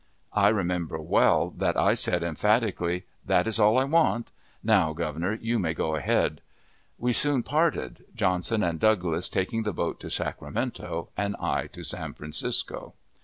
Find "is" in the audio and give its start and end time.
3.45-3.59